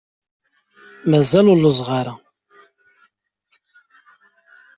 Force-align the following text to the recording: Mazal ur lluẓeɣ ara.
Mazal 1.09 1.45
ur 1.51 1.57
lluẓeɣ 1.59 1.89
ara. 1.99 2.13